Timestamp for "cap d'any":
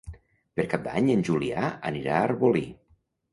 0.71-1.11